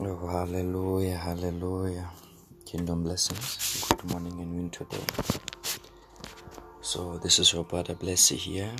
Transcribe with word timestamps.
Oh, 0.00 0.28
hallelujah, 0.28 1.16
hallelujah. 1.16 2.08
Kingdom 2.64 3.02
blessings. 3.02 3.84
Good 3.88 4.04
morning 4.12 4.38
and 4.38 4.54
winter 4.54 4.84
day. 4.84 5.02
So, 6.80 7.18
this 7.18 7.40
is 7.40 7.52
your 7.52 7.64
brother 7.64 7.96
Blessy 7.96 8.36
here, 8.36 8.70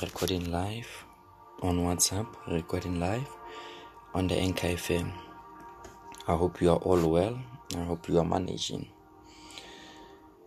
recording 0.00 0.52
live 0.52 0.86
on 1.62 1.80
WhatsApp, 1.80 2.28
recording 2.46 3.00
live 3.00 3.26
on 4.14 4.28
the 4.28 4.36
NKFM. 4.36 5.10
I 6.28 6.36
hope 6.36 6.60
you 6.60 6.70
are 6.70 6.78
all 6.78 7.10
well. 7.10 7.36
I 7.74 7.82
hope 7.82 8.08
you 8.08 8.20
are 8.20 8.24
managing. 8.24 8.86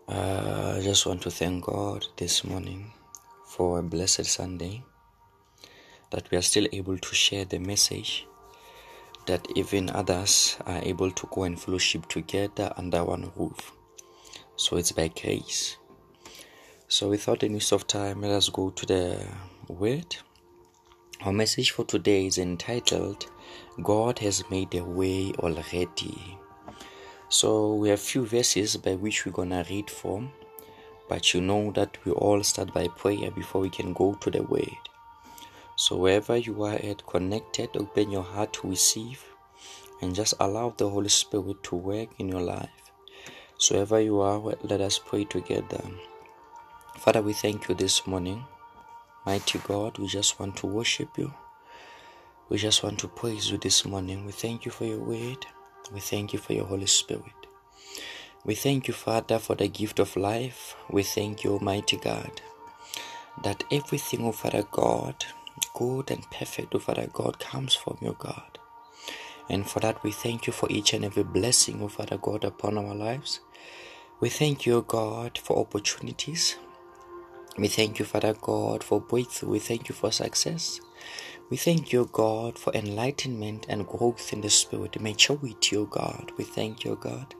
Uh, 0.07 0.75
I 0.77 0.81
just 0.81 1.05
want 1.05 1.21
to 1.23 1.29
thank 1.29 1.65
God 1.65 2.05
this 2.15 2.45
morning 2.45 2.93
for 3.45 3.79
a 3.79 3.83
blessed 3.83 4.25
Sunday 4.25 4.85
that 6.11 6.31
we 6.31 6.37
are 6.37 6.41
still 6.41 6.67
able 6.71 6.97
to 6.97 7.13
share 7.13 7.43
the 7.43 7.59
message 7.59 8.25
that 9.25 9.47
even 9.55 9.89
others 9.89 10.57
are 10.65 10.81
able 10.83 11.11
to 11.11 11.27
go 11.31 11.43
and 11.43 11.59
fellowship 11.59 12.07
together 12.07 12.73
under 12.77 13.03
one 13.03 13.31
roof. 13.35 13.71
So 14.55 14.77
it's 14.77 14.91
by 14.91 15.07
grace. 15.07 15.77
So 16.87 17.09
without 17.09 17.43
any 17.43 17.55
waste 17.55 17.71
of 17.71 17.87
time, 17.87 18.21
let 18.21 18.31
us 18.31 18.49
go 18.49 18.69
to 18.69 18.85
the 18.85 19.27
word. 19.67 20.15
Our 21.21 21.33
message 21.33 21.71
for 21.71 21.85
today 21.85 22.27
is 22.27 22.37
entitled 22.37 23.27
God 23.81 24.19
has 24.19 24.43
made 24.51 24.75
a 24.75 24.83
way 24.83 25.31
already. 25.39 26.37
So 27.29 27.73
we 27.75 27.89
have 27.89 27.99
few 27.99 28.25
verses 28.25 28.77
by 28.77 28.95
which 28.95 29.25
we're 29.25 29.31
gonna 29.31 29.65
read 29.69 29.89
from, 29.89 30.31
but 31.09 31.33
you 31.33 31.41
know 31.41 31.71
that 31.71 31.97
we 32.05 32.11
all 32.11 32.43
start 32.43 32.73
by 32.73 32.87
prayer 32.89 33.31
before 33.31 33.61
we 33.61 33.69
can 33.69 33.93
go 33.93 34.13
to 34.15 34.29
the 34.29 34.43
word. 34.43 34.77
So, 35.75 35.97
wherever 35.97 36.37
you 36.37 36.63
are 36.63 36.75
at, 36.75 37.05
connected, 37.07 37.69
open 37.75 38.11
your 38.11 38.23
heart 38.23 38.53
to 38.53 38.69
receive 38.69 39.23
and 40.01 40.13
just 40.13 40.35
allow 40.39 40.73
the 40.77 40.89
Holy 40.89 41.09
Spirit 41.09 41.63
to 41.63 41.75
work 41.75 42.09
in 42.19 42.29
your 42.29 42.41
life. 42.41 42.69
So, 43.57 43.75
wherever 43.75 43.99
you 43.99 44.19
are, 44.21 44.39
let 44.61 44.81
us 44.81 44.99
pray 44.99 45.25
together. 45.25 45.81
Father, 46.97 47.21
we 47.21 47.33
thank 47.33 47.67
you 47.67 47.75
this 47.75 48.05
morning. 48.05 48.45
Mighty 49.25 49.59
God, 49.59 49.97
we 49.97 50.07
just 50.07 50.39
want 50.39 50.57
to 50.57 50.67
worship 50.67 51.17
you. 51.17 51.33
We 52.49 52.57
just 52.57 52.83
want 52.83 52.99
to 52.99 53.07
praise 53.07 53.49
you 53.49 53.57
this 53.57 53.85
morning. 53.85 54.25
We 54.25 54.31
thank 54.31 54.65
you 54.65 54.71
for 54.71 54.85
your 54.85 54.99
word. 54.99 55.45
We 55.93 55.99
thank 55.99 56.33
you 56.33 56.39
for 56.39 56.53
your 56.53 56.65
Holy 56.65 56.85
Spirit. 56.85 57.23
We 58.45 58.55
thank 58.55 58.87
you, 58.87 58.93
Father, 58.93 59.39
for 59.39 59.55
the 59.55 59.69
gift 59.69 59.99
of 59.99 60.15
life. 60.17 60.75
We 60.89 61.03
thank 61.03 61.43
you, 61.43 61.53
Almighty 61.53 61.97
God, 61.97 62.41
that 63.43 63.63
everything, 63.71 64.25
oh 64.25 64.33
Father 64.33 64.63
God, 64.69 65.25
good 65.73 66.11
and 66.11 66.29
perfect, 66.31 66.75
O 66.75 66.79
Father 66.79 67.07
God, 67.11 67.39
comes 67.39 67.73
from 67.75 67.97
your 68.01 68.13
God. 68.13 68.59
And 69.49 69.69
for 69.69 69.79
that, 69.81 70.03
we 70.03 70.11
thank 70.11 70.47
you 70.47 70.53
for 70.53 70.71
each 70.71 70.93
and 70.93 71.03
every 71.03 71.23
blessing, 71.23 71.81
O 71.81 71.87
Father 71.87 72.17
God, 72.17 72.43
upon 72.43 72.77
our 72.77 72.95
lives. 72.95 73.39
We 74.19 74.29
thank 74.29 74.65
you, 74.65 74.85
God, 74.87 75.37
for 75.37 75.57
opportunities. 75.57 76.55
We 77.57 77.67
thank 77.67 77.99
you, 77.99 78.05
Father 78.05 78.33
God, 78.33 78.83
for 78.83 79.01
breakthrough. 79.01 79.49
We 79.49 79.59
thank 79.59 79.89
you 79.89 79.95
for 79.95 80.11
success. 80.11 80.79
We 81.49 81.57
thank 81.57 81.91
you, 81.91 82.09
God, 82.11 82.57
for 82.57 82.73
enlightenment 82.73 83.65
and 83.69 83.85
growth 83.85 84.33
in 84.33 84.41
the 84.41 84.49
Spirit, 84.49 84.99
maturity, 85.01 85.77
O 85.77 85.85
God. 85.85 86.31
We 86.37 86.45
thank 86.45 86.83
you, 86.83 86.97
God. 86.99 87.35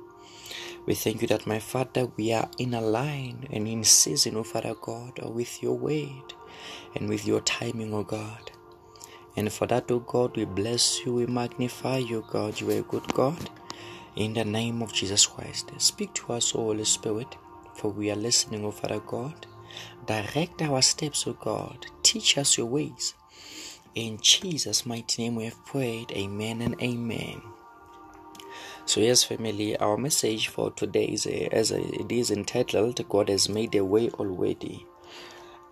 We 0.86 0.94
thank 0.94 1.22
you 1.22 1.28
that, 1.30 1.48
my 1.48 1.60
Father, 1.60 2.08
we 2.18 2.34
are 2.34 2.50
in 2.60 2.74
a 2.74 2.82
line 2.82 3.48
and 3.52 3.68
in 3.68 3.84
season, 3.84 4.36
O 4.36 4.44
Father 4.44 4.76
God, 4.80 5.20
with 5.24 5.64
your 5.64 5.78
word 5.78 6.34
and 6.96 7.10
with 7.10 7.26
your 7.26 7.42
timing, 7.42 7.94
O 7.94 8.04
God. 8.04 8.52
And 9.36 9.52
for 9.52 9.66
that, 9.68 9.90
O 9.92 10.00
God, 10.00 10.38
we 10.38 10.46
bless 10.46 11.06
you, 11.06 11.16
we 11.16 11.26
magnify 11.26 11.98
you, 11.98 12.24
God. 12.30 12.60
You 12.60 12.70
are 12.70 12.80
a 12.80 12.82
good 12.82 13.14
God. 13.14 13.50
In 14.16 14.34
the 14.34 14.46
name 14.46 14.82
of 14.82 14.94
Jesus 14.94 15.26
Christ, 15.26 15.72
speak 15.80 16.14
to 16.14 16.34
us, 16.34 16.54
O 16.54 16.60
Holy 16.60 16.86
Spirit, 16.86 17.36
for 17.74 17.90
we 17.90 18.12
are 18.12 18.16
listening, 18.16 18.64
O 18.64 18.72
Father 18.72 19.00
God. 19.00 19.48
Direct 20.06 20.62
our 20.62 20.82
steps, 20.84 21.26
O 21.26 21.34
God. 21.34 21.88
Teach 22.04 22.38
us 22.38 22.58
your 22.58 22.68
ways. 22.68 23.16
In 23.96 24.20
Jesus' 24.22 24.86
mighty 24.86 25.24
name 25.24 25.36
we 25.36 25.46
have 25.46 25.66
prayed. 25.66 26.12
Amen 26.12 26.62
and 26.62 26.80
amen. 26.82 27.42
So, 28.86 29.00
yes, 29.00 29.24
family, 29.24 29.78
our 29.78 29.98
message 29.98 30.50
for 30.50 30.70
today 30.72 31.06
is 31.06 31.26
as 31.26 31.72
it 31.72 32.12
is 32.12 32.32
entitled, 32.32 33.08
God 33.08 33.30
has 33.30 33.48
made 33.48 33.74
a 33.76 33.86
way 33.86 34.10
already. 34.10 34.86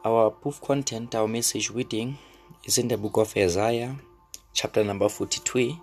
Our 0.04 0.32
proof 0.32 0.60
content, 0.62 1.14
our 1.14 1.28
message 1.28 1.70
reading 1.70 2.18
is 2.64 2.80
in 2.80 2.88
the 2.88 2.98
book 2.98 3.18
of 3.18 3.38
Isaiah, 3.38 3.96
chapter 4.52 4.84
number 4.84 5.08
43, 5.08 5.80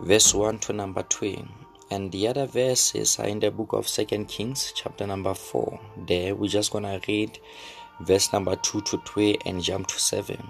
verse 0.00 0.32
1 0.32 0.58
to 0.60 0.72
number 0.72 1.02
2. 1.02 1.46
And 1.90 2.10
the 2.10 2.26
other 2.28 2.46
verses 2.46 3.18
are 3.18 3.26
in 3.26 3.40
the 3.40 3.50
book 3.50 3.74
of 3.74 3.86
Second 3.86 4.28
Kings, 4.28 4.72
chapter 4.74 5.06
number 5.06 5.34
4. 5.34 5.78
There, 6.06 6.34
we're 6.34 6.48
just 6.48 6.72
going 6.72 6.84
to 6.84 7.02
read 7.06 7.38
verse 8.00 8.32
number 8.32 8.56
2 8.56 8.80
to 8.80 9.02
3 9.06 9.36
and 9.44 9.62
jump 9.62 9.88
to 9.88 10.00
7. 10.00 10.42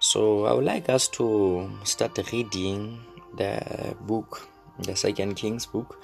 So, 0.00 0.46
I 0.46 0.52
would 0.52 0.64
like 0.64 0.88
us 0.88 1.06
to 1.10 1.70
start 1.84 2.18
reading 2.32 2.98
the 3.36 3.94
book, 4.00 4.48
the 4.80 4.96
Second 4.96 5.36
Kings 5.36 5.64
book, 5.66 6.02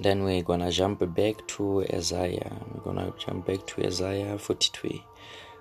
then 0.00 0.24
we're 0.24 0.42
gonna 0.42 0.70
jump 0.70 1.00
back 1.14 1.46
to 1.48 1.84
Isaiah. 1.92 2.52
We're 2.72 2.80
gonna 2.80 3.12
jump 3.18 3.46
back 3.46 3.66
to 3.66 3.86
Isaiah 3.86 4.38
43. 4.38 5.04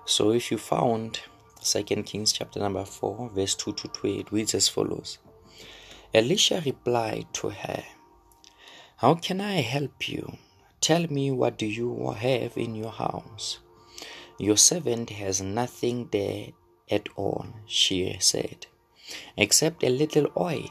So 0.06 0.32
if 0.32 0.52
you 0.52 0.58
found 0.58 1.20
Second 1.62 2.04
Kings 2.04 2.32
chapter 2.32 2.60
number 2.60 2.86
4, 2.86 3.32
verse 3.34 3.56
2 3.56 3.74
to 3.74 3.88
3, 3.90 4.20
it 4.20 4.32
reads 4.32 4.54
as 4.56 4.68
follows. 4.68 5.18
Elisha 6.14 6.62
replied 6.66 7.28
to 7.34 7.50
her, 7.50 7.84
How 8.98 9.16
can 9.16 9.42
I 9.42 9.62
help 9.62 10.08
you? 10.08 10.38
Tell 10.80 11.08
me 11.08 11.32
what 11.32 11.58
do 11.58 11.66
you 11.66 12.12
have 12.12 12.58
in 12.58 12.76
your 12.76 12.92
house? 12.92 13.60
Your 14.38 14.58
servant 14.58 15.10
has 15.10 15.42
nothing 15.42 16.10
there 16.12 16.48
at 16.90 17.08
all, 17.16 17.46
she 17.66 18.18
said, 18.20 18.68
except 19.38 19.84
a 19.84 19.90
little 19.90 20.28
oil. 20.38 20.70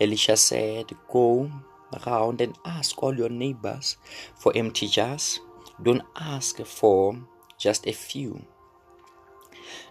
Elisha 0.00 0.36
said, 0.36 0.86
Go 1.10 1.50
around 1.92 2.40
and 2.40 2.56
ask 2.64 3.02
all 3.02 3.14
your 3.14 3.28
neighbors 3.28 3.96
for 4.36 4.56
empty 4.56 4.88
jars. 4.88 5.40
Don't 5.82 6.02
ask 6.16 6.64
for 6.64 7.18
just 7.58 7.86
a 7.86 7.92
few. 7.92 8.44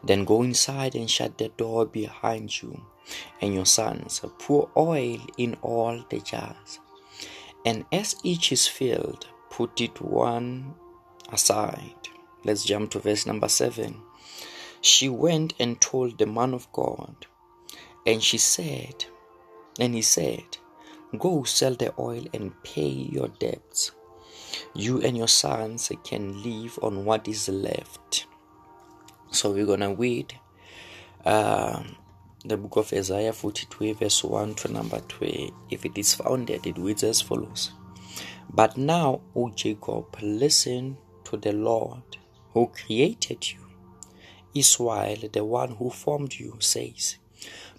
Then 0.03 0.25
go 0.25 0.43
inside 0.43 0.95
and 0.95 1.09
shut 1.09 1.37
the 1.37 1.49
door 1.49 1.85
behind 1.85 2.61
you 2.61 2.85
and 3.41 3.53
your 3.53 3.65
sons. 3.65 4.21
Pour 4.39 4.69
oil 4.77 5.19
in 5.37 5.55
all 5.61 6.03
the 6.09 6.19
jars. 6.19 6.79
And 7.65 7.85
as 7.91 8.15
each 8.23 8.51
is 8.51 8.67
filled, 8.67 9.27
put 9.49 9.79
it 9.81 10.01
one 10.01 10.75
aside. 11.31 11.95
Let's 12.43 12.65
jump 12.65 12.91
to 12.91 12.99
verse 12.99 13.25
number 13.25 13.47
seven. 13.47 14.01
She 14.81 15.07
went 15.07 15.53
and 15.59 15.79
told 15.79 16.17
the 16.17 16.25
man 16.25 16.53
of 16.53 16.69
God, 16.73 17.25
and 18.05 18.21
she 18.21 18.37
said, 18.37 19.05
and 19.79 19.95
he 19.95 20.01
said, 20.01 20.57
Go 21.17 21.43
sell 21.43 21.75
the 21.75 21.93
oil 21.99 22.25
and 22.33 22.51
pay 22.63 22.89
your 22.89 23.27
debts. 23.27 23.91
You 24.73 25.01
and 25.01 25.17
your 25.17 25.27
sons 25.27 25.91
can 26.03 26.41
live 26.43 26.79
on 26.81 27.05
what 27.05 27.27
is 27.27 27.49
left. 27.49 28.25
So 29.31 29.51
we're 29.51 29.65
gonna 29.65 29.93
read 29.93 30.33
uh, 31.25 31.83
the 32.45 32.57
book 32.57 32.77
of 32.77 32.93
Isaiah 32.93 33.33
42, 33.33 33.95
verse 33.95 34.23
1 34.23 34.55
to 34.55 34.71
number 34.71 34.99
3. 34.99 35.51
If 35.69 35.85
it 35.85 35.97
is 35.97 36.15
founded, 36.15 36.65
it 36.65 36.77
reads 36.77 37.03
as 37.03 37.21
follows 37.21 37.71
But 38.51 38.77
now, 38.77 39.21
O 39.35 39.49
Jacob, 39.49 40.17
listen 40.21 40.97
to 41.25 41.37
the 41.37 41.53
Lord 41.53 42.03
who 42.53 42.67
created 42.67 43.51
you. 43.51 43.59
Israel, 44.53 45.17
the 45.31 45.43
one 45.43 45.71
who 45.75 45.89
formed 45.89 46.35
you, 46.35 46.57
says, 46.59 47.17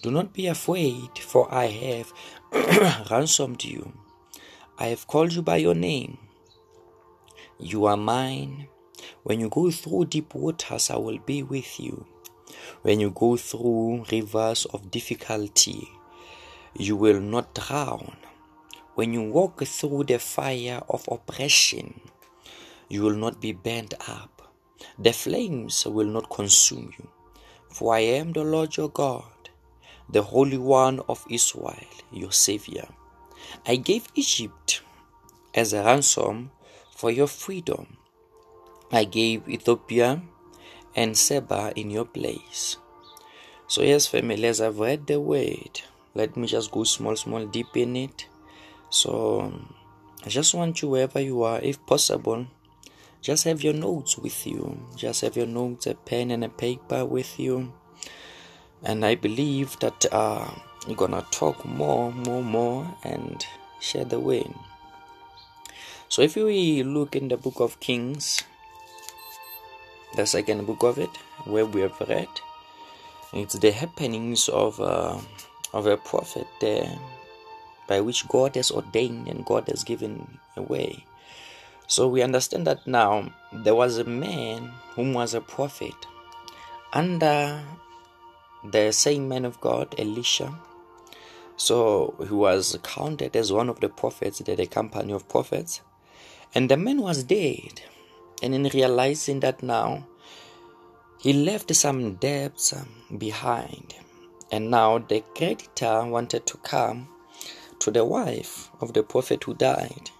Do 0.02 0.10
not 0.10 0.32
be 0.32 0.48
afraid, 0.48 1.18
for 1.18 1.52
I 1.54 1.66
have 1.66 2.12
ransomed 3.10 3.64
you. 3.64 3.92
I 4.78 4.86
have 4.86 5.08
called 5.08 5.32
you 5.32 5.42
by 5.42 5.56
your 5.56 5.74
name. 5.74 6.18
You 7.58 7.86
are 7.86 7.96
mine. 7.96 8.68
When 9.24 9.40
you 9.40 9.48
go 9.48 9.72
through 9.72 10.04
deep 10.06 10.36
waters, 10.36 10.88
I 10.88 10.96
will 10.96 11.18
be 11.18 11.42
with 11.42 11.80
you. 11.80 12.06
When 12.82 13.00
you 13.00 13.10
go 13.10 13.36
through 13.36 14.04
rivers 14.12 14.66
of 14.66 14.92
difficulty, 14.92 15.88
you 16.78 16.94
will 16.94 17.20
not 17.20 17.54
drown. 17.54 18.16
When 18.94 19.12
you 19.12 19.22
walk 19.22 19.64
through 19.64 20.04
the 20.04 20.20
fire 20.20 20.80
of 20.88 21.08
oppression, 21.10 22.00
you 22.88 23.02
will 23.02 23.16
not 23.16 23.40
be 23.40 23.50
burned 23.50 23.94
up. 24.06 24.54
The 24.96 25.12
flames 25.12 25.84
will 25.86 26.06
not 26.06 26.30
consume 26.30 26.92
you. 26.96 27.08
For 27.68 27.96
I 27.96 28.00
am 28.00 28.32
the 28.32 28.44
Lord 28.44 28.76
your 28.76 28.90
God 28.90 29.24
the 30.08 30.22
Holy 30.22 30.58
One 30.58 31.00
of 31.08 31.24
Israel, 31.30 31.86
your 32.12 32.32
Savior. 32.32 32.88
I 33.66 33.76
gave 33.76 34.08
Egypt 34.14 34.82
as 35.54 35.72
a 35.72 35.82
ransom 35.82 36.50
for 36.96 37.10
your 37.10 37.26
freedom. 37.26 37.96
I 38.92 39.04
gave 39.04 39.48
Ethiopia 39.48 40.22
and 40.94 41.16
Seba 41.16 41.72
in 41.74 41.90
your 41.90 42.04
place. 42.04 42.76
So, 43.66 43.82
yes, 43.82 44.06
family, 44.06 44.44
as 44.46 44.60
I've 44.60 44.78
read 44.78 45.06
the 45.06 45.20
word, 45.20 45.80
let 46.14 46.36
me 46.36 46.46
just 46.46 46.70
go 46.70 46.84
small, 46.84 47.16
small, 47.16 47.46
deep 47.46 47.76
in 47.76 47.96
it. 47.96 48.26
So, 48.90 49.52
I 50.24 50.28
just 50.28 50.54
want 50.54 50.82
you, 50.82 50.88
wherever 50.88 51.20
you 51.20 51.42
are, 51.42 51.60
if 51.60 51.84
possible, 51.86 52.46
just 53.20 53.44
have 53.44 53.62
your 53.62 53.72
notes 53.72 54.18
with 54.18 54.46
you. 54.46 54.78
Just 54.96 55.22
have 55.22 55.36
your 55.36 55.46
notes, 55.46 55.86
a 55.86 55.94
pen, 55.94 56.30
and 56.30 56.44
a 56.44 56.48
paper 56.48 57.04
with 57.04 57.40
you. 57.40 57.72
And 58.84 59.04
I 59.04 59.14
believe 59.14 59.78
that 59.80 60.04
uh, 60.12 60.48
you're 60.86 60.96
gonna 60.96 61.24
talk 61.30 61.64
more, 61.64 62.12
more, 62.12 62.42
more, 62.42 62.94
and 63.02 63.44
share 63.80 64.04
the 64.04 64.20
way. 64.20 64.46
So, 66.08 66.22
if 66.22 66.36
we 66.36 66.82
look 66.82 67.16
in 67.16 67.28
the 67.28 67.36
book 67.36 67.60
of 67.60 67.80
Kings, 67.80 68.44
the 70.16 70.26
second 70.26 70.66
book 70.66 70.82
of 70.82 70.98
it, 70.98 71.10
where 71.44 71.66
we 71.66 71.80
have 71.80 71.98
read, 72.08 72.28
it's 73.32 73.58
the 73.58 73.72
happenings 73.72 74.48
of 74.48 74.80
uh, 74.80 75.18
of 75.72 75.86
a 75.86 75.96
prophet 75.96 76.46
there, 76.60 76.98
by 77.88 78.00
which 78.00 78.28
God 78.28 78.54
has 78.54 78.70
ordained 78.70 79.28
and 79.28 79.44
God 79.44 79.66
has 79.68 79.82
given 79.82 80.38
away. 80.56 81.04
So 81.86 82.08
we 82.08 82.22
understand 82.22 82.66
that 82.66 82.86
now 82.86 83.32
there 83.52 83.74
was 83.74 83.98
a 83.98 84.04
man 84.04 84.72
whom 84.94 85.12
was 85.12 85.34
a 85.34 85.40
prophet 85.40 85.94
under 86.92 87.60
the 88.64 88.92
same 88.92 89.28
man 89.28 89.44
of 89.44 89.60
God, 89.60 89.94
Elisha. 89.98 90.58
So 91.56 92.14
he 92.26 92.34
was 92.34 92.78
counted 92.82 93.36
as 93.36 93.52
one 93.52 93.68
of 93.68 93.80
the 93.80 93.88
prophets, 93.88 94.38
the 94.38 94.66
company 94.66 95.12
of 95.12 95.28
prophets. 95.28 95.80
And 96.54 96.70
the 96.70 96.76
man 96.76 97.00
was 97.00 97.24
dead. 97.24 97.82
And 98.42 98.54
in 98.54 98.64
realizing 98.74 99.40
that 99.40 99.62
now, 99.62 100.06
he 101.20 101.32
left 101.32 101.74
some 101.74 102.16
debts 102.16 102.72
um, 102.72 103.18
behind. 103.18 103.94
And 104.50 104.70
now 104.70 104.98
the 104.98 105.22
creditor 105.34 106.04
wanted 106.06 106.46
to 106.46 106.58
come 106.58 107.08
to 107.78 107.90
the 107.90 108.04
wife 108.04 108.70
of 108.80 108.92
the 108.92 109.02
prophet 109.02 109.44
who 109.44 109.54
died 109.54 110.10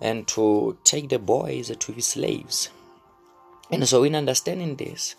and 0.00 0.26
to 0.28 0.76
take 0.84 1.08
the 1.08 1.18
boys 1.18 1.74
to 1.76 1.92
be 1.92 2.00
slaves. 2.00 2.70
And 3.70 3.86
so, 3.88 4.02
in 4.02 4.14
understanding 4.14 4.76
this, 4.76 5.14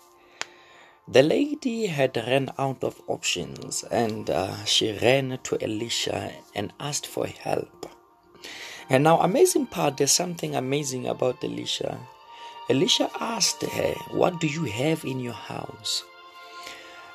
the 1.06 1.22
lady 1.22 1.86
had 1.86 2.16
run 2.16 2.50
out 2.58 2.82
of 2.82 3.00
options 3.08 3.84
and 3.90 4.30
uh, 4.30 4.64
she 4.64 4.92
ran 4.92 5.38
to 5.42 5.62
Elisha 5.62 6.32
and 6.54 6.72
asked 6.80 7.06
for 7.06 7.26
help. 7.26 7.90
And 8.88 9.04
now, 9.04 9.20
amazing 9.20 9.66
part, 9.66 9.96
there's 9.96 10.12
something 10.12 10.54
amazing 10.54 11.06
about 11.06 11.44
Elisha. 11.44 11.98
Elisha 12.70 13.10
asked 13.20 13.62
her, 13.62 13.94
What 14.10 14.40
do 14.40 14.46
you 14.46 14.64
have 14.64 15.04
in 15.04 15.20
your 15.20 15.34
house? 15.34 16.04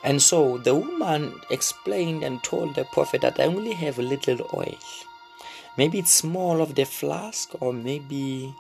And 0.04 0.22
so 0.22 0.58
the 0.60 0.76
woman 0.76 1.34
explained 1.50 2.24
and 2.24 2.44
told 2.44 2.76
the 2.76 2.86
prophet 2.86 3.22
that 3.22 3.40
I 3.40 3.46
only 3.46 3.74
have 3.74 4.00
a 4.00 4.04
little 4.04 4.48
oil. 4.54 4.78
Maybe 5.78 6.00
it's 6.00 6.12
small 6.12 6.62
of 6.62 6.76
the 6.76 6.86
flask, 6.86 7.50
or 7.62 7.74
maybe 7.74 8.54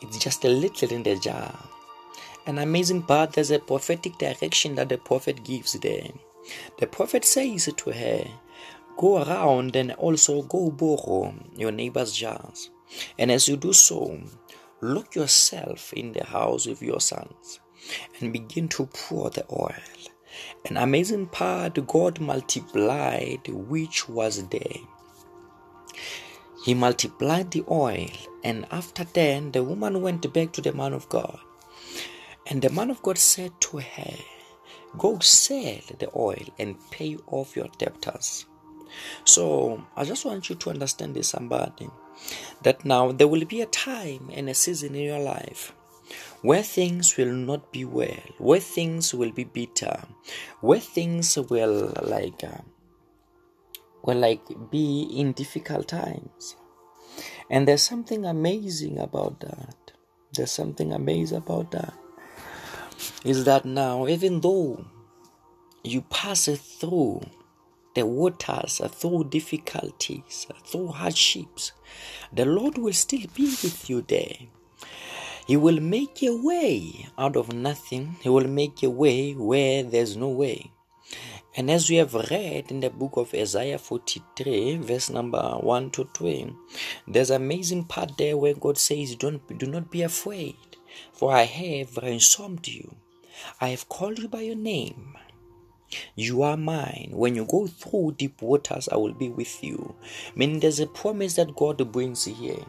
it's 0.00 0.18
just 0.18 0.44
a 0.44 0.48
little 0.48 0.90
in 0.90 1.02
the 1.02 1.16
jar. 1.16 1.54
An 2.46 2.58
amazing 2.58 3.02
part, 3.02 3.32
there's 3.32 3.50
a 3.50 3.58
prophetic 3.58 4.18
direction 4.18 4.76
that 4.76 4.88
the 4.88 4.98
prophet 4.98 5.42
gives 5.42 5.72
there. 5.72 6.10
The 6.78 6.86
prophet 6.86 7.24
says 7.24 7.68
to 7.76 7.90
her, 7.90 8.24
Go 8.96 9.22
around 9.22 9.74
and 9.74 9.92
also 9.92 10.42
go 10.42 10.70
borrow 10.70 11.34
your 11.56 11.72
neighbor's 11.72 12.12
jars. 12.12 12.70
And 13.18 13.32
as 13.32 13.48
you 13.48 13.56
do 13.56 13.72
so, 13.72 14.20
lock 14.80 15.16
yourself 15.16 15.92
in 15.92 16.12
the 16.12 16.24
house 16.24 16.66
with 16.66 16.80
your 16.80 17.00
sons 17.00 17.60
and 18.20 18.32
begin 18.32 18.68
to 18.68 18.86
pour 18.86 19.30
the 19.30 19.44
oil. 19.52 19.74
An 20.68 20.76
amazing 20.76 21.26
part, 21.26 21.84
God 21.86 22.20
multiplied 22.20 23.48
which 23.48 24.08
was 24.08 24.46
there. 24.48 24.80
He 26.64 26.74
multiplied 26.74 27.50
the 27.50 27.64
oil, 27.70 28.08
and 28.42 28.66
after 28.70 29.04
then, 29.04 29.52
the 29.52 29.62
woman 29.62 30.02
went 30.02 30.32
back 30.32 30.52
to 30.52 30.60
the 30.60 30.72
man 30.72 30.92
of 30.92 31.08
God. 31.08 31.38
And 32.48 32.62
the 32.62 32.70
man 32.70 32.90
of 32.90 33.02
God 33.02 33.18
said 33.18 33.52
to 33.60 33.78
her, 33.78 34.14
Go 34.98 35.18
sell 35.18 35.80
the 35.98 36.08
oil 36.14 36.44
and 36.58 36.76
pay 36.90 37.16
off 37.26 37.56
your 37.56 37.68
debtors. 37.78 38.46
So 39.24 39.84
I 39.96 40.04
just 40.04 40.24
want 40.24 40.48
you 40.48 40.54
to 40.56 40.70
understand 40.70 41.14
this, 41.14 41.28
somebody, 41.28 41.88
that 42.62 42.84
now 42.84 43.12
there 43.12 43.28
will 43.28 43.44
be 43.44 43.60
a 43.60 43.66
time 43.66 44.30
and 44.32 44.48
a 44.48 44.54
season 44.54 44.94
in 44.94 45.04
your 45.04 45.18
life 45.18 45.72
where 46.42 46.62
things 46.62 47.16
will 47.16 47.32
not 47.32 47.72
be 47.72 47.84
well, 47.84 48.22
where 48.38 48.60
things 48.60 49.12
will 49.12 49.32
be 49.32 49.44
bitter, 49.44 50.00
where 50.60 50.80
things 50.80 51.36
will 51.36 51.92
like 52.02 52.44
uh, 52.44 52.62
will 54.04 54.18
like 54.18 54.42
be 54.70 55.02
in 55.16 55.32
difficult 55.32 55.88
times. 55.88 56.56
And 57.50 57.66
there's 57.66 57.82
something 57.82 58.24
amazing 58.24 58.98
about 58.98 59.40
that. 59.40 59.92
There's 60.32 60.52
something 60.52 60.92
amazing 60.92 61.38
about 61.38 61.72
that. 61.72 61.94
Is 63.24 63.44
that 63.44 63.64
now, 63.64 64.06
even 64.06 64.40
though 64.40 64.84
you 65.82 66.02
pass 66.02 66.46
through 66.46 67.22
the 67.94 68.06
waters, 68.06 68.80
through 68.88 69.24
difficulties, 69.24 70.46
through 70.64 70.88
hardships, 70.88 71.72
the 72.32 72.44
Lord 72.44 72.78
will 72.78 72.92
still 72.92 73.26
be 73.34 73.44
with 73.44 73.88
you 73.88 74.02
there. 74.02 74.36
He 75.46 75.56
will 75.56 75.80
make 75.80 76.22
a 76.22 76.36
way 76.36 77.06
out 77.16 77.36
of 77.36 77.52
nothing. 77.52 78.16
He 78.20 78.28
will 78.28 78.48
make 78.48 78.82
a 78.82 78.90
way 78.90 79.32
where 79.32 79.84
there's 79.84 80.16
no 80.16 80.28
way. 80.28 80.72
And 81.56 81.70
as 81.70 81.88
we 81.88 81.96
have 81.96 82.12
read 82.14 82.70
in 82.70 82.80
the 82.80 82.90
book 82.90 83.16
of 83.16 83.32
Isaiah 83.32 83.78
43, 83.78 84.78
verse 84.78 85.08
number 85.08 85.40
1 85.60 85.90
to 85.92 86.08
3, 86.12 86.52
there's 87.08 87.30
an 87.30 87.42
amazing 87.42 87.84
part 87.84 88.18
there 88.18 88.36
where 88.36 88.54
God 88.54 88.76
says, 88.76 89.14
Don't 89.14 89.56
do 89.56 89.66
not 89.66 89.90
be 89.90 90.02
afraid, 90.02 90.56
for 91.12 91.32
I 91.32 91.44
have 91.44 91.96
ransomed 91.96 92.68
you. 92.68 92.96
I 93.60 93.68
have 93.68 93.88
called 93.88 94.18
you 94.18 94.28
by 94.28 94.42
your 94.42 94.56
name. 94.56 95.16
You 96.16 96.42
are 96.42 96.56
mine. 96.56 97.10
When 97.12 97.36
you 97.36 97.44
go 97.44 97.66
through 97.68 98.16
deep 98.18 98.42
waters, 98.42 98.88
I 98.88 98.96
will 98.96 99.12
be 99.12 99.28
with 99.28 99.62
you. 99.62 99.94
Meaning, 100.34 100.60
there's 100.60 100.80
a 100.80 100.86
promise 100.86 101.34
that 101.34 101.54
God 101.54 101.92
brings 101.92 102.24
here 102.24 102.64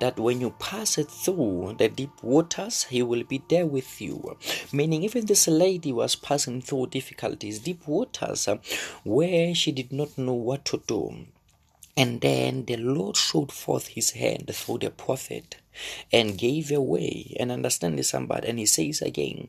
that 0.00 0.18
when 0.18 0.40
you 0.40 0.50
pass 0.58 0.96
it 0.96 1.10
through 1.10 1.76
the 1.78 1.88
deep 1.88 2.22
waters, 2.22 2.84
He 2.84 3.02
will 3.02 3.24
be 3.24 3.42
there 3.48 3.66
with 3.66 4.00
you. 4.00 4.36
Meaning, 4.72 5.02
even 5.02 5.26
this 5.26 5.46
lady 5.48 5.92
was 5.92 6.16
passing 6.16 6.62
through 6.62 6.86
difficulties, 6.86 7.58
deep 7.58 7.86
waters, 7.86 8.48
where 9.04 9.54
she 9.54 9.72
did 9.72 9.92
not 9.92 10.16
know 10.16 10.34
what 10.34 10.64
to 10.66 10.82
do. 10.86 11.26
And 11.96 12.20
then 12.22 12.64
the 12.64 12.76
Lord 12.76 13.16
showed 13.16 13.52
forth 13.52 13.88
his 13.88 14.10
hand 14.12 14.50
through 14.52 14.78
the 14.78 14.90
prophet 14.90 15.56
and 16.10 16.38
gave 16.38 16.70
away. 16.72 17.36
And 17.38 17.52
understand 17.52 17.98
this, 17.98 18.08
somebody. 18.10 18.48
And 18.48 18.58
he 18.58 18.66
says 18.66 19.02
again, 19.02 19.48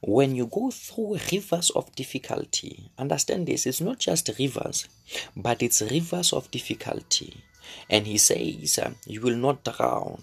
when 0.00 0.34
you 0.34 0.46
go 0.46 0.70
through 0.70 1.18
rivers 1.30 1.68
of 1.70 1.94
difficulty, 1.94 2.90
understand 2.98 3.46
this, 3.46 3.66
it's 3.66 3.82
not 3.82 3.98
just 3.98 4.30
rivers, 4.38 4.88
but 5.36 5.62
it's 5.62 5.82
rivers 5.82 6.32
of 6.32 6.50
difficulty. 6.50 7.44
And 7.90 8.06
he 8.06 8.16
says, 8.16 8.78
You 9.06 9.20
will 9.20 9.36
not 9.36 9.62
drown. 9.62 10.22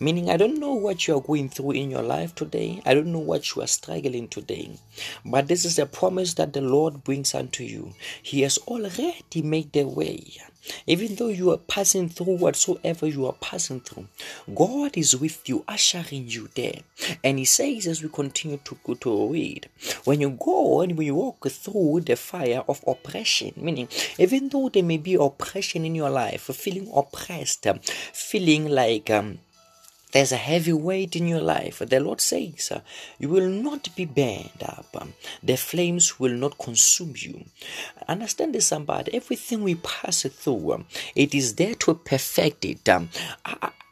Meaning, 0.00 0.30
I 0.30 0.38
don't 0.38 0.58
know 0.58 0.72
what 0.72 1.06
you 1.06 1.16
are 1.16 1.20
going 1.20 1.50
through 1.50 1.72
in 1.72 1.90
your 1.90 2.02
life 2.02 2.34
today. 2.34 2.82
I 2.84 2.94
don't 2.94 3.12
know 3.12 3.20
what 3.20 3.54
you 3.54 3.62
are 3.62 3.68
struggling 3.68 4.28
today. 4.28 4.78
But 5.24 5.46
this 5.46 5.64
is 5.64 5.78
a 5.78 5.86
promise 5.86 6.34
that 6.34 6.52
the 6.52 6.62
Lord 6.62 7.04
brings 7.04 7.34
unto 7.34 7.62
you. 7.62 7.94
He 8.22 8.40
has 8.40 8.58
already 8.58 9.42
made 9.42 9.72
the 9.72 9.84
way. 9.84 10.38
Even 10.86 11.14
though 11.14 11.28
you 11.28 11.50
are 11.50 11.58
passing 11.58 12.08
through 12.08 12.36
whatsoever 12.36 13.06
you 13.06 13.26
are 13.26 13.34
passing 13.34 13.80
through, 13.80 14.06
God 14.54 14.96
is 14.96 15.16
with 15.16 15.48
you, 15.48 15.64
ushering 15.66 16.28
you 16.28 16.48
there. 16.54 16.80
And 17.22 17.38
He 17.38 17.44
says, 17.44 17.86
as 17.86 18.02
we 18.02 18.08
continue 18.08 18.58
to, 18.64 18.94
to 18.94 19.28
read, 19.28 19.68
when 20.04 20.20
you 20.20 20.30
go 20.30 20.80
and 20.80 20.96
we 20.96 21.10
walk 21.10 21.48
through 21.48 22.02
the 22.06 22.16
fire 22.16 22.62
of 22.68 22.82
oppression, 22.86 23.52
meaning 23.56 23.88
even 24.18 24.48
though 24.48 24.68
there 24.68 24.82
may 24.82 24.98
be 24.98 25.14
oppression 25.14 25.84
in 25.84 25.94
your 25.94 26.10
life, 26.10 26.42
feeling 26.42 26.90
oppressed, 26.94 27.66
feeling 28.12 28.68
like 28.68 29.10
um, 29.10 29.38
there's 30.12 30.32
a 30.32 30.36
heavy 30.36 30.72
weight 30.72 31.16
in 31.16 31.26
your 31.26 31.40
life, 31.40 31.78
the 31.78 32.00
Lord 32.00 32.20
says, 32.20 32.70
uh, 32.70 32.80
You 33.18 33.28
will 33.28 33.48
not 33.48 33.94
be 33.96 34.04
burned 34.04 34.62
up. 34.62 34.86
Um, 35.00 35.14
the 35.42 35.56
flames 35.56 36.20
will 36.20 36.34
not 36.34 36.58
consume 36.58 37.14
you. 37.16 37.44
Understand 38.06 38.54
this, 38.54 38.66
somebody. 38.66 39.14
Everything 39.14 39.62
we 39.62 39.74
pass 39.76 40.22
through, 40.22 40.72
um, 40.72 40.86
it 41.16 41.34
is 41.34 41.54
there 41.54 41.74
to 41.76 41.94
perfect 41.94 42.64
it. 42.64 42.88
Um, 42.88 43.08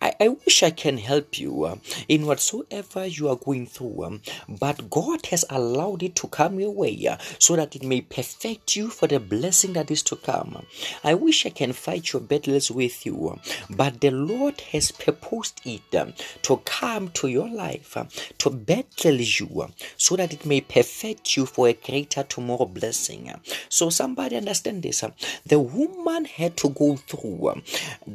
I, 0.01 0.15
I 0.19 0.29
wish 0.29 0.63
I 0.63 0.71
can 0.71 0.97
help 0.99 1.39
you 1.39 1.65
uh, 1.65 1.77
in 2.09 2.27
whatsoever 2.27 3.07
you 3.07 3.29
are 3.29 3.37
going 3.37 3.67
through, 3.67 4.05
um, 4.05 4.23
but 4.49 4.89
God 4.89 5.27
has 5.27 5.45
allowed 5.51 6.03
it 6.03 6.15
to 6.17 6.29
come 6.29 6.59
your 6.59 6.71
way 6.71 7.07
uh, 7.07 7.19
so 7.39 7.57
that 7.57 7.77
it 7.77 7.83
may 7.83 8.01
perfect 8.01 8.77
you 8.77 8.89
for 8.89 9.07
the 9.07 9.21
blessing 9.21 9.75
that 9.75 9.91
is 9.91 10.03
to 10.05 10.17
come. 10.17 10.65
I 11.05 11.15
wish 11.15 11.45
I 11.45 11.51
can 11.51 11.73
fight 11.73 12.13
your 12.13 12.23
battles 12.23 12.71
with 12.71 13.05
you, 13.05 13.39
but 13.69 14.01
the 14.01 14.11
Lord 14.11 14.61
has 14.73 14.91
purposed 14.91 15.61
it 15.67 15.95
um, 15.95 16.15
to 16.43 16.57
come 16.59 17.09
to 17.11 17.29
your 17.29 17.49
life, 17.49 17.97
um, 17.97 18.09
to 18.39 18.51
battle 18.51 19.21
you, 19.21 19.63
um, 19.63 19.73
so 19.99 20.17
that 20.17 20.33
it 20.33 20.47
may 20.47 20.63
perfect 20.63 21.37
you 21.37 21.45
for 21.45 21.69
a 21.69 21.75
greater 21.75 22.23
tomorrow 22.23 22.65
blessing. 22.65 23.31
So, 23.69 23.91
somebody 23.91 24.37
understand 24.37 24.83
this. 24.83 25.05
The 25.45 25.61
woman 25.61 26.25
had 26.25 26.57
to 26.59 26.71
go 26.71 26.97
through 26.97 27.63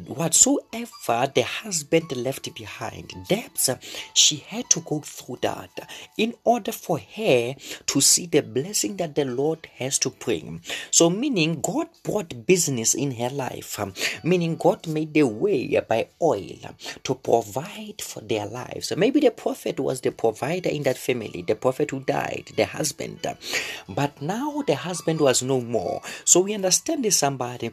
whatsoever 0.07 1.31
the 1.33 1.43
husband 1.75 2.15
left 2.15 2.55
behind, 2.55 3.13
debts, 3.27 3.67
uh, 3.67 3.77
she 4.13 4.37
had 4.47 4.69
to 4.69 4.79
go 4.79 5.01
through 5.01 5.37
that 5.41 5.89
in 6.17 6.33
order 6.45 6.71
for 6.71 6.97
her 6.97 7.53
to 7.85 7.99
see 7.99 8.25
the 8.27 8.41
blessing 8.41 8.95
that 8.95 9.13
the 9.13 9.25
Lord 9.25 9.67
has 9.75 9.99
to 9.99 10.09
bring. 10.09 10.61
So, 10.89 11.09
meaning 11.09 11.59
God 11.59 11.89
brought 12.01 12.45
business 12.45 12.93
in 12.93 13.11
her 13.11 13.29
life, 13.29 13.77
meaning 14.23 14.55
God 14.55 14.87
made 14.87 15.13
the 15.13 15.23
way 15.23 15.77
by 15.85 16.07
oil 16.21 16.75
to 17.03 17.15
provide 17.15 18.01
for 18.01 18.21
their 18.21 18.45
lives. 18.45 18.93
Maybe 18.95 19.19
the 19.19 19.31
prophet 19.31 19.77
was 19.77 19.99
the 19.99 20.11
provider 20.11 20.69
in 20.69 20.83
that 20.83 20.97
family, 20.97 21.43
the 21.45 21.55
prophet 21.55 21.91
who 21.91 21.99
died, 21.99 22.53
the 22.55 22.65
husband. 22.65 23.19
But 23.89 24.21
now 24.21 24.63
the 24.65 24.75
husband 24.75 25.19
was 25.19 25.43
no 25.43 25.59
more. 25.59 26.01
So 26.23 26.39
we 26.39 26.53
understand 26.53 27.03
this 27.03 27.17
somebody 27.17 27.71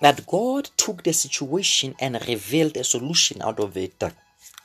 that 0.00 0.26
God 0.26 0.70
took 0.76 1.02
the 1.02 1.12
situation 1.12 1.94
and 1.98 2.14
revealed 2.26 2.76
a 2.76 2.84
solution 2.84 3.40
out 3.42 3.60
of 3.60 3.76
it. 3.76 4.02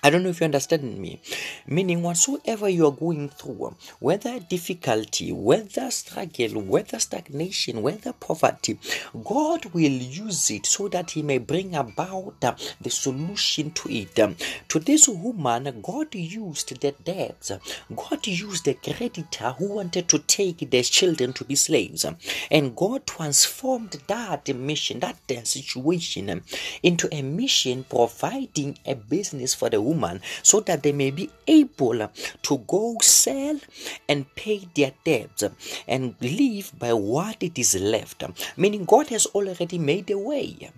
I 0.03 0.10
don't 0.10 0.24
know 0.24 0.29
if 0.29 0.39
you 0.41 0.46
understand 0.46 0.98
me. 0.98 1.22
Meaning, 1.68 2.01
whatsoever 2.03 2.70
you 2.70 2.88
are 2.88 2.91
going 2.91 3.29
through, 3.29 3.75
whether 4.00 4.39
difficulty, 4.39 5.32
whether 5.32 5.91
struggle, 5.91 6.62
whether 6.62 7.00
stagnation, 7.00 7.82
whether 7.82 8.13
poverty, 8.13 8.79
God 9.25 9.65
will 9.68 9.91
use 9.91 10.51
it 10.51 10.65
so 10.65 10.88
that 10.89 11.12
He 11.12 11.22
may 11.22 11.38
bring 11.39 11.75
about 11.75 12.39
the 12.41 12.89
solution 12.89 13.72
to 13.72 13.89
it. 13.91 14.38
To 14.70 14.79
this 14.79 15.08
woman, 15.08 15.82
God 15.82 16.15
used 16.15 16.79
the 16.82 16.91
debt. 16.91 17.51
God 17.96 18.27
used 18.27 18.65
the 18.65 18.75
creditor 18.75 19.51
who 19.58 19.75
wanted 19.75 20.08
to 20.10 20.20
take 20.20 20.70
their 20.72 20.84
children 20.84 21.34
to 21.34 21.44
be 21.44 21.56
slaves. 21.56 22.06
And 22.50 22.75
God 22.75 23.06
transformed 23.06 24.01
that 24.08 24.48
mission, 24.56 25.00
that 25.01 25.18
situation, 25.48 26.44
into 26.84 27.10
a 27.13 27.22
mission 27.22 27.86
providing 27.89 28.77
a 28.86 28.96
business 28.96 29.53
for 29.53 29.70
the 29.70 29.82
woman 29.89 30.22
so 30.43 30.60
that 30.62 30.84
they 30.84 30.91
may 30.91 31.12
be 31.12 31.29
able 31.48 32.10
to 32.41 32.58
go 32.67 32.96
sell 33.01 33.60
and 34.08 34.34
pay 34.36 34.67
their 34.75 34.93
debts 35.03 35.43
and 35.88 36.15
live 36.22 36.72
by 36.77 36.93
what 36.93 37.41
it 37.41 37.58
is 37.58 37.75
left. 37.75 38.24
Meaning, 38.58 38.86
God 38.86 39.10
has 39.10 39.25
already 39.27 39.77
made 39.77 40.10
a 40.12 40.17
way. 40.17 40.72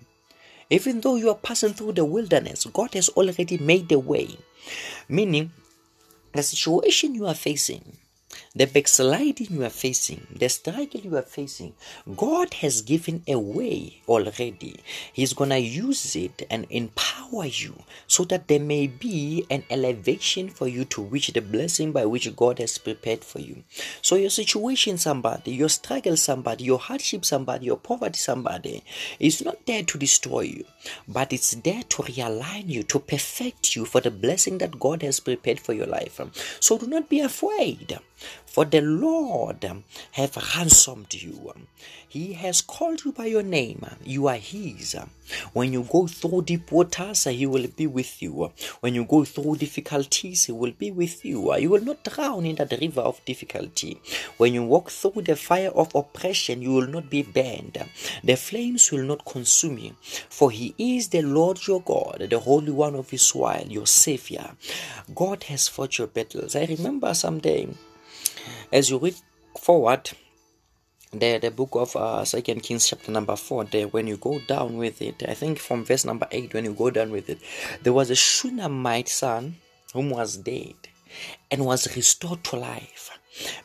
Even 0.70 1.00
though 1.00 1.16
you 1.16 1.28
are 1.28 1.36
passing 1.36 1.74
through 1.74 1.92
the 1.92 2.04
wilderness, 2.04 2.64
God 2.72 2.94
has 2.94 3.08
already 3.10 3.58
made 3.58 3.92
a 3.92 3.98
way. 3.98 4.38
Meaning, 5.08 5.52
the 6.32 6.42
situation 6.42 7.14
you 7.14 7.26
are 7.26 7.34
facing 7.34 7.98
the 8.54 8.66
backsliding 8.66 9.46
you 9.50 9.64
are 9.64 9.70
facing, 9.70 10.26
the 10.30 10.46
struggle 10.46 11.00
you 11.00 11.16
are 11.16 11.22
facing, 11.22 11.72
God 12.14 12.52
has 12.54 12.82
given 12.82 13.22
a 13.26 13.38
way 13.38 14.02
already. 14.06 14.78
He's 15.10 15.32
gonna 15.32 15.56
use 15.56 16.14
it 16.14 16.46
and 16.50 16.66
empower 16.68 17.46
you 17.46 17.82
so 18.06 18.24
that 18.24 18.48
there 18.48 18.60
may 18.60 18.88
be 18.88 19.46
an 19.48 19.64
elevation 19.70 20.50
for 20.50 20.68
you 20.68 20.84
to 20.84 21.02
reach 21.02 21.28
the 21.28 21.40
blessing 21.40 21.92
by 21.92 22.04
which 22.04 22.36
God 22.36 22.58
has 22.58 22.76
prepared 22.76 23.24
for 23.24 23.40
you. 23.40 23.62
So, 24.02 24.16
your 24.16 24.28
situation, 24.28 24.98
somebody, 24.98 25.52
your 25.52 25.70
struggle, 25.70 26.18
somebody, 26.18 26.64
your 26.64 26.78
hardship, 26.78 27.24
somebody, 27.24 27.66
your 27.66 27.78
poverty, 27.78 28.18
somebody, 28.18 28.84
is 29.18 29.42
not 29.42 29.64
there 29.64 29.82
to 29.82 29.96
destroy 29.96 30.42
you, 30.42 30.64
but 31.08 31.32
it's 31.32 31.52
there 31.52 31.84
to 31.84 32.02
realign 32.02 32.68
you, 32.68 32.82
to 32.82 32.98
perfect 32.98 33.74
you 33.74 33.86
for 33.86 34.02
the 34.02 34.10
blessing 34.10 34.58
that 34.58 34.78
God 34.78 35.02
has 35.02 35.20
prepared 35.20 35.58
for 35.58 35.72
your 35.72 35.86
life. 35.86 36.20
So, 36.60 36.76
do 36.76 36.86
not 36.86 37.08
be 37.08 37.20
afraid. 37.20 37.98
For 38.46 38.64
the 38.64 38.82
Lord 38.82 39.64
have 40.12 40.36
ransomed 40.54 41.14
you. 41.14 41.52
He 42.06 42.34
has 42.34 42.60
called 42.60 43.04
you 43.04 43.12
by 43.12 43.26
your 43.26 43.42
name. 43.42 43.86
You 44.04 44.26
are 44.28 44.36
His. 44.36 44.94
When 45.54 45.72
you 45.72 45.84
go 45.90 46.06
through 46.06 46.42
deep 46.42 46.70
waters, 46.70 47.24
He 47.24 47.46
will 47.46 47.66
be 47.68 47.86
with 47.86 48.20
you. 48.20 48.52
When 48.80 48.94
you 48.94 49.06
go 49.06 49.24
through 49.24 49.56
difficulties, 49.56 50.44
He 50.44 50.52
will 50.52 50.72
be 50.72 50.90
with 50.90 51.24
you. 51.24 51.56
You 51.56 51.70
will 51.70 51.82
not 51.82 52.04
drown 52.04 52.44
in 52.44 52.56
that 52.56 52.78
river 52.78 53.00
of 53.00 53.24
difficulty. 53.24 54.00
When 54.36 54.52
you 54.52 54.64
walk 54.64 54.90
through 54.90 55.22
the 55.22 55.36
fire 55.36 55.70
of 55.70 55.94
oppression, 55.94 56.60
you 56.60 56.72
will 56.72 56.86
not 56.86 57.08
be 57.08 57.22
burned. 57.22 57.82
The 58.22 58.36
flames 58.36 58.92
will 58.92 59.04
not 59.04 59.24
consume 59.24 59.78
you. 59.78 59.96
For 60.28 60.50
He 60.50 60.74
is 60.76 61.08
the 61.08 61.22
Lord 61.22 61.66
your 61.66 61.80
God, 61.80 62.26
the 62.28 62.38
Holy 62.38 62.72
One 62.72 62.96
of 62.96 63.14
Israel, 63.14 63.66
your 63.68 63.86
Savior. 63.86 64.50
God 65.14 65.44
has 65.44 65.68
fought 65.68 65.96
your 65.96 66.08
battles. 66.08 66.54
I 66.54 66.66
remember 66.66 67.14
someday 67.14 67.68
as 68.72 68.90
you 68.90 68.98
read 68.98 69.14
forward 69.58 70.10
the, 71.12 71.38
the 71.38 71.50
book 71.50 71.70
of 71.74 71.94
uh, 71.94 72.24
second 72.24 72.62
kings 72.62 72.86
chapter 72.88 73.12
number 73.12 73.36
4 73.36 73.64
there 73.64 73.88
when 73.88 74.06
you 74.06 74.16
go 74.16 74.40
down 74.48 74.76
with 74.78 75.02
it 75.02 75.22
i 75.28 75.34
think 75.34 75.58
from 75.58 75.84
verse 75.84 76.04
number 76.04 76.26
8 76.30 76.54
when 76.54 76.64
you 76.64 76.72
go 76.72 76.90
down 76.90 77.10
with 77.10 77.28
it 77.28 77.38
there 77.82 77.92
was 77.92 78.10
a 78.10 78.14
shunammite 78.14 79.08
son 79.08 79.56
whom 79.92 80.10
was 80.10 80.38
dead 80.38 80.74
and 81.50 81.66
was 81.66 81.94
restored 81.96 82.42
to 82.44 82.56
life 82.56 83.10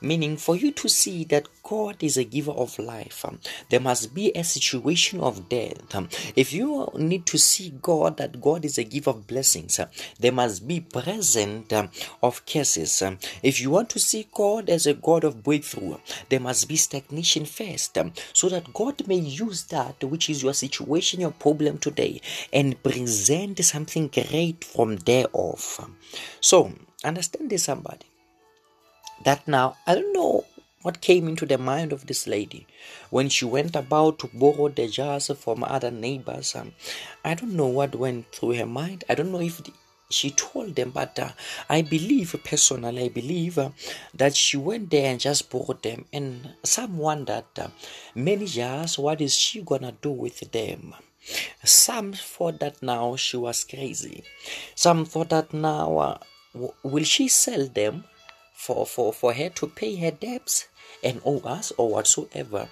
Meaning, 0.02 0.38
for 0.38 0.56
you 0.56 0.72
to 0.72 0.88
see 0.88 1.24
that 1.26 1.48
God 1.64 1.98
is 2.02 2.18
a 2.18 2.24
giver 2.24 2.52
of 2.52 2.80
life, 2.80 3.26
um, 3.26 3.40
there 3.70 3.80
must 3.80 4.14
be 4.14 4.32
a 4.32 4.44
situation 4.44 5.20
of 5.20 5.50
death. 5.50 5.96
Um, 5.96 6.10
if 6.36 6.54
you 6.54 6.90
need 6.96 7.26
to 7.28 7.38
see 7.38 7.74
God, 7.82 8.18
that 8.18 8.40
God 8.42 8.64
is 8.64 8.78
a 8.78 8.84
giver 8.84 9.10
of 9.10 9.28
blessings, 9.28 9.80
uh, 9.80 9.88
there 10.20 10.32
must 10.32 10.68
be 10.68 10.80
present 10.80 11.74
um, 11.74 11.90
of 12.24 12.46
curses. 12.46 13.02
Um, 13.02 13.18
if 13.44 13.60
you 13.60 13.70
want 13.70 13.90
to 13.92 14.00
see 14.00 14.28
God 14.34 14.70
as 14.70 14.88
a 14.88 14.94
God 14.94 15.24
of 15.24 15.44
breakthrough, 15.44 15.98
there 16.30 16.40
must 16.40 16.68
be 16.68 16.76
stagnation 16.76 17.46
first, 17.46 17.98
um, 17.98 18.14
so 18.34 18.50
that 18.50 18.74
God 18.74 19.08
may 19.08 19.18
use 19.18 19.64
that 19.66 20.04
which 20.04 20.30
is 20.30 20.44
your 20.44 20.54
situation, 20.54 21.22
your 21.22 21.32
problem 21.32 21.78
today, 21.78 22.22
and 22.54 22.82
present 22.82 23.64
something 23.64 24.08
great 24.08 24.64
from 24.64 24.98
there 24.98 25.28
off. 25.34 25.86
So, 26.40 26.74
understand 27.04 27.50
this, 27.50 27.66
somebody 27.66 28.06
that 29.24 29.48
now 29.48 29.78
I 29.86 29.96
don't 29.96 30.14
know 30.14 30.46
what 30.84 31.02
came 31.02 31.28
into 31.28 31.46
the 31.46 31.58
mind 31.58 31.92
of 31.92 32.06
this 32.08 32.28
lady 32.28 32.66
when 33.10 33.28
she 33.30 33.46
went 33.46 33.76
about 33.76 34.20
to 34.20 34.28
borrow 34.34 34.70
the 34.70 34.88
jars 34.88 35.30
from 35.38 35.64
other 35.64 35.92
neighbors. 35.92 36.56
Um, 36.56 36.74
I 37.26 37.34
don't 37.34 37.56
know 37.56 37.68
what 37.68 37.96
went 37.96 38.32
through 38.32 38.54
her 38.56 38.66
mind. 38.66 39.04
I 39.10 39.16
don't 39.16 39.32
know 39.32 39.42
if 39.42 39.64
the, 39.64 39.74
she 40.10 40.32
told 40.32 40.76
them, 40.76 40.92
but 40.92 41.20
uh, 41.20 41.32
I 41.70 41.82
believe 41.82 42.36
personally, 42.44 43.04
I 43.06 43.10
believe 43.10 43.58
uh, 43.58 43.72
that 44.14 44.36
she 44.36 44.56
went 44.56 44.90
there 44.90 45.12
and 45.12 45.20
just 45.20 45.50
borrowed 45.50 45.84
them. 45.84 46.06
And 46.14 46.54
some 46.64 46.98
wondered, 46.98 47.44
uh, 47.58 47.68
many 48.16 48.46
jars, 48.46 48.98
what 48.98 49.20
is 49.20 49.36
she 49.36 49.62
gonna 49.64 49.94
do 50.02 50.12
with 50.12 50.40
them? 50.52 50.94
Some 51.66 52.14
thought 52.14 52.60
that 52.62 52.82
now 52.82 53.18
she 53.18 53.36
was 53.36 53.66
crazy. 53.66 54.24
Some 54.76 55.04
thought 55.04 55.30
that 55.30 55.54
now, 55.54 55.98
uh, 55.98 56.18
will 56.84 57.04
she 57.04 57.28
sell 57.28 57.68
them? 57.68 58.06
For, 58.58 58.86
for, 58.86 59.14
for 59.14 59.34
her 59.34 59.50
to 59.50 59.68
pay 59.68 59.96
her 59.96 60.12
debts 60.12 60.68
and 61.04 61.22
owe 61.24 61.40
us 61.42 61.72
or 61.78 61.90
whatsoever. 61.90 62.68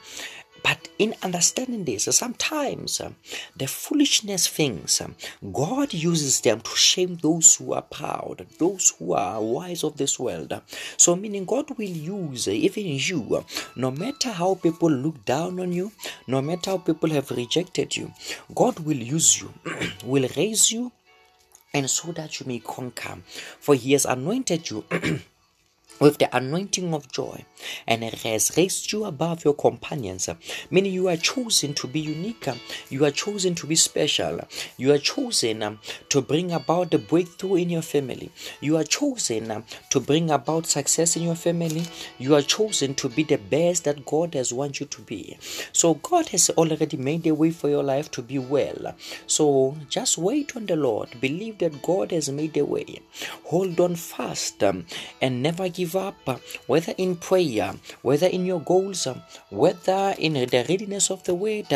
But 0.63 0.89
in 0.97 1.13
understanding 1.21 1.85
this, 1.85 2.05
sometimes 2.05 2.99
uh, 2.99 3.11
the 3.55 3.67
foolishness 3.67 4.47
things, 4.47 4.99
uh, 4.99 5.09
God 5.53 5.93
uses 5.93 6.41
them 6.41 6.59
to 6.61 6.75
shame 6.75 7.17
those 7.21 7.55
who 7.55 7.73
are 7.73 7.83
proud, 7.83 8.47
those 8.57 8.93
who 8.97 9.13
are 9.13 9.39
wise 9.43 9.83
of 9.83 9.97
this 9.97 10.17
world. 10.17 10.59
So, 10.97 11.15
meaning 11.15 11.45
God 11.45 11.69
will 11.77 11.83
use 11.83 12.47
uh, 12.47 12.51
even 12.51 12.85
you, 12.87 13.45
no 13.75 13.91
matter 13.91 14.31
how 14.31 14.55
people 14.55 14.89
look 14.89 15.23
down 15.23 15.59
on 15.59 15.71
you, 15.71 15.91
no 16.25 16.41
matter 16.41 16.71
how 16.71 16.77
people 16.79 17.11
have 17.11 17.29
rejected 17.29 17.95
you, 17.95 18.11
God 18.55 18.79
will 18.79 18.97
use 18.97 19.39
you, 19.39 19.53
will 20.03 20.27
raise 20.35 20.71
you, 20.71 20.91
and 21.75 21.87
so 21.87 22.11
that 22.13 22.39
you 22.39 22.47
may 22.47 22.57
conquer. 22.57 23.19
For 23.59 23.75
He 23.75 23.91
has 23.91 24.05
anointed 24.05 24.67
you. 24.71 24.83
with 25.99 26.17
the 26.17 26.35
anointing 26.35 26.93
of 26.93 27.11
joy. 27.11 27.45
And 27.87 28.03
it 28.03 28.21
has 28.23 28.51
raised 28.57 28.91
you 28.91 29.05
above 29.05 29.45
your 29.45 29.53
companions 29.53 30.29
meaning 30.69 30.93
you 30.93 31.07
are 31.07 31.17
chosen 31.17 31.73
to 31.73 31.87
be 31.87 31.99
unique 31.99 32.47
you 32.89 33.05
are 33.05 33.11
chosen 33.11 33.55
to 33.55 33.65
be 33.65 33.75
special 33.75 34.39
you 34.77 34.91
are 34.91 34.97
chosen 34.97 35.63
um, 35.63 35.79
to 36.09 36.21
bring 36.21 36.51
about 36.51 36.91
the 36.91 36.97
breakthrough 36.97 37.55
in 37.55 37.69
your 37.69 37.81
family 37.81 38.31
you 38.61 38.77
are 38.77 38.83
chosen 38.83 39.49
um, 39.51 39.63
to 39.89 39.99
bring 39.99 40.29
about 40.29 40.65
success 40.65 41.15
in 41.15 41.23
your 41.23 41.35
family 41.35 41.83
you 42.17 42.35
are 42.35 42.41
chosen 42.41 42.93
to 42.95 43.09
be 43.09 43.23
the 43.23 43.37
best 43.37 43.83
that 43.85 44.05
god 44.05 44.33
has 44.33 44.53
want 44.55 44.79
you 44.79 44.85
to 44.87 45.01
be. 45.01 45.37
So 45.71 45.95
god 45.95 46.29
has 46.29 46.49
already 46.51 46.97
made 46.97 47.27
a 47.27 47.35
way 47.35 47.51
for 47.51 47.69
your 47.69 47.83
life 47.83 48.09
to 48.11 48.21
be 48.21 48.39
well. 48.39 48.95
So 49.27 49.75
just 49.89 50.17
wait 50.17 50.55
on 50.55 50.65
the 50.65 50.75
lord. 50.75 51.09
Believe 51.19 51.59
that 51.59 51.81
god 51.81 52.11
has 52.11 52.29
made 52.29 52.57
a 52.57 52.65
way. 52.65 53.01
Hold 53.45 53.79
on 53.79 53.95
fast 53.95 54.63
um, 54.63 54.85
and 55.21 55.43
never 55.43 55.69
give 55.69 55.84
give 55.85 55.95
up, 55.95 56.41
whether 56.65 56.93
in 56.97 57.15
prayer, 57.15 57.73
whether 58.01 58.27
in 58.27 58.45
your 58.45 58.61
goals, 58.61 59.07
whether 59.49 60.15
in 60.17 60.33
the 60.33 60.65
readiness 60.67 61.11
of 61.11 61.23
the 61.23 61.35
word, 61.35 61.67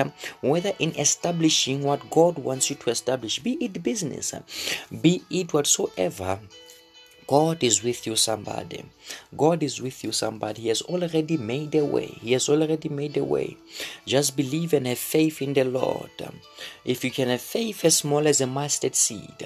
whether 0.42 0.74
in 0.80 0.96
establishing 0.98 1.84
what 1.84 2.10
God 2.10 2.40
wants 2.40 2.70
you 2.70 2.76
to 2.78 2.90
establish, 2.90 3.40
be 3.40 3.54
it 3.62 3.84
business, 3.84 4.34
be 4.90 5.22
it 5.30 5.54
whatsoever. 5.54 6.40
God 7.28 7.64
is 7.64 7.84
with 7.84 8.08
you, 8.08 8.16
somebody. 8.16 8.84
God 9.38 9.62
is 9.62 9.80
with 9.80 10.04
you, 10.04 10.12
somebody. 10.12 10.64
He 10.64 10.70
has 10.70 10.82
already 10.82 11.38
made 11.38 11.76
a 11.76 11.86
way. 11.86 12.08
He 12.08 12.34
has 12.34 12.50
already 12.50 12.90
made 12.90 13.18
a 13.18 13.24
way. 13.24 13.56
Just 14.08 14.36
believe 14.36 14.74
and 14.74 14.88
have 14.88 14.98
faith 14.98 15.40
in 15.40 15.54
the 15.54 15.64
Lord. 15.64 16.10
If 16.84 17.04
you 17.04 17.12
can 17.12 17.28
have 17.28 17.42
faith 17.42 17.86
as 17.86 17.98
small 17.98 18.28
as 18.28 18.42
a 18.42 18.48
mustard 18.48 18.96
seed, 18.96 19.46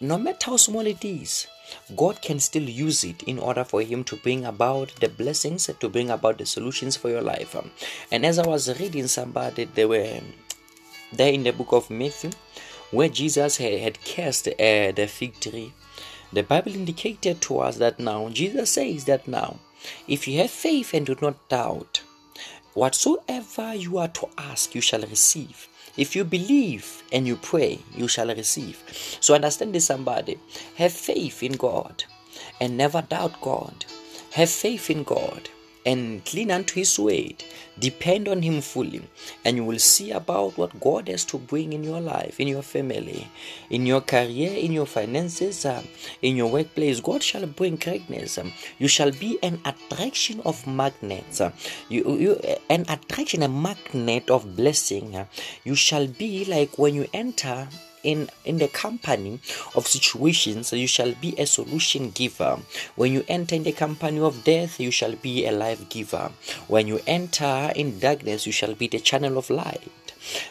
no 0.00 0.16
matter 0.16 0.50
how 0.50 0.56
small 0.56 0.86
it 0.86 1.04
is, 1.04 1.48
God 1.96 2.22
can 2.22 2.40
still 2.40 2.62
use 2.62 3.04
it 3.04 3.22
in 3.24 3.38
order 3.38 3.64
for 3.64 3.82
Him 3.82 4.04
to 4.04 4.16
bring 4.16 4.44
about 4.44 4.94
the 5.00 5.08
blessings, 5.08 5.70
to 5.78 5.88
bring 5.88 6.10
about 6.10 6.38
the 6.38 6.46
solutions 6.46 6.96
for 6.96 7.08
your 7.10 7.22
life. 7.22 7.56
And 8.10 8.26
as 8.26 8.38
I 8.38 8.46
was 8.46 8.78
reading 8.80 9.06
somebody, 9.08 9.64
they 9.64 9.84
were 9.84 10.20
there 11.12 11.32
in 11.32 11.42
the 11.42 11.52
book 11.52 11.72
of 11.72 11.90
Matthew, 11.90 12.30
where 12.90 13.08
Jesus 13.08 13.56
had 13.56 14.02
cast 14.04 14.48
uh, 14.48 14.92
the 14.92 15.06
fig 15.10 15.38
tree. 15.40 15.72
The 16.32 16.42
Bible 16.42 16.74
indicated 16.74 17.40
to 17.42 17.58
us 17.58 17.76
that 17.76 17.98
now, 17.98 18.28
Jesus 18.30 18.70
says 18.70 19.04
that 19.04 19.28
now, 19.28 19.56
if 20.08 20.26
you 20.26 20.38
have 20.38 20.50
faith 20.50 20.94
and 20.94 21.04
do 21.04 21.16
not 21.20 21.48
doubt, 21.48 22.02
whatsoever 22.74 23.74
you 23.74 23.98
are 23.98 24.08
to 24.08 24.28
ask, 24.38 24.74
you 24.74 24.80
shall 24.80 25.02
receive. 25.02 25.68
If 25.96 26.16
you 26.16 26.24
believe 26.24 27.02
and 27.12 27.26
you 27.26 27.36
pray, 27.36 27.80
you 27.94 28.08
shall 28.08 28.28
receive. 28.28 28.82
So 29.20 29.34
understand 29.34 29.74
this, 29.74 29.86
somebody. 29.86 30.38
Have 30.76 30.92
faith 30.92 31.42
in 31.42 31.52
God 31.52 32.04
and 32.60 32.76
never 32.76 33.02
doubt 33.02 33.40
God. 33.40 33.84
Have 34.32 34.50
faith 34.50 34.88
in 34.90 35.02
God 35.04 35.50
and 35.84 36.24
cling 36.24 36.50
unto 36.50 36.74
His 36.74 36.98
word. 36.98 37.42
Depend 37.78 38.28
on 38.28 38.42
Him 38.42 38.60
fully, 38.60 39.02
and 39.44 39.56
you 39.56 39.64
will 39.64 39.78
see 39.78 40.10
about 40.10 40.56
what 40.58 40.78
God 40.78 41.08
has 41.08 41.24
to 41.26 41.38
bring 41.38 41.72
in 41.72 41.82
your 41.82 42.00
life, 42.00 42.38
in 42.38 42.48
your 42.48 42.62
family, 42.62 43.26
in 43.70 43.86
your 43.86 44.00
career, 44.00 44.52
in 44.52 44.72
your 44.72 44.86
finances, 44.86 45.64
uh, 45.64 45.82
in 46.20 46.36
your 46.36 46.50
workplace. 46.50 47.00
God 47.00 47.22
shall 47.22 47.46
bring 47.46 47.76
greatness. 47.76 48.38
You 48.78 48.88
shall 48.88 49.10
be 49.10 49.38
an 49.42 49.60
attraction 49.64 50.40
of 50.44 50.66
magnets. 50.66 51.40
You, 51.88 52.16
you, 52.18 52.40
an 52.68 52.84
attraction, 52.88 53.42
a 53.42 53.48
magnet 53.48 54.30
of 54.30 54.54
blessing. 54.54 55.26
You 55.64 55.74
shall 55.74 56.06
be 56.06 56.44
like 56.44 56.78
when 56.78 56.94
you 56.94 57.06
enter 57.12 57.68
in 58.02 58.28
in 58.44 58.58
the 58.58 58.68
company 58.68 59.38
of 59.74 59.86
situations 59.86 60.72
you 60.72 60.86
shall 60.86 61.14
be 61.20 61.34
a 61.38 61.46
solution 61.46 62.10
giver 62.10 62.58
when 62.96 63.12
you 63.12 63.24
enter 63.28 63.54
in 63.54 63.62
the 63.62 63.72
company 63.72 64.20
of 64.20 64.44
death 64.44 64.80
you 64.80 64.90
shall 64.90 65.14
be 65.16 65.46
a 65.46 65.52
life 65.52 65.88
giver 65.88 66.30
when 66.68 66.86
you 66.86 67.00
enter 67.06 67.72
in 67.76 67.98
darkness 67.98 68.46
you 68.46 68.52
shall 68.52 68.74
be 68.74 68.88
the 68.88 68.98
channel 68.98 69.38
of 69.38 69.50
light 69.50 70.02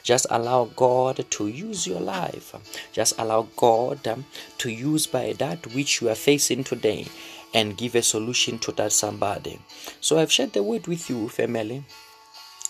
just 0.04 0.26
allow 0.30 0.66
God 0.76 1.26
to 1.30 1.48
use 1.48 1.88
your 1.88 2.00
life. 2.02 2.54
Just 2.92 3.14
allow 3.18 3.48
God 3.56 4.26
to 4.58 4.70
use 4.70 5.08
by 5.08 5.34
that 5.34 5.74
which 5.74 6.02
you 6.02 6.10
are 6.10 6.16
facing 6.16 6.64
today 6.64 7.08
and 7.54 7.78
give 7.78 7.96
a 7.96 8.02
solution 8.02 8.60
to 8.60 8.72
that 8.74 8.92
somebody. 8.92 9.60
So 10.00 10.20
I've 10.20 10.32
shared 10.32 10.54
the 10.54 10.64
word 10.64 10.88
with 10.88 11.10
you, 11.10 11.30
family. 11.30 11.84